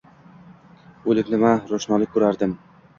[1.15, 2.63] O`lib nima ro`shnolik ko`rardim